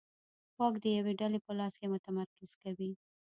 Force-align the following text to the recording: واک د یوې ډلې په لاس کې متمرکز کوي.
واک 0.59 0.75
د 0.83 0.85
یوې 0.97 1.13
ډلې 1.21 1.39
په 1.45 1.51
لاس 1.59 1.73
کې 1.79 1.87
متمرکز 1.93 2.51
کوي. 2.61 2.91